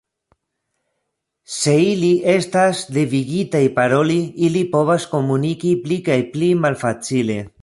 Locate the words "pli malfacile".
6.37-7.43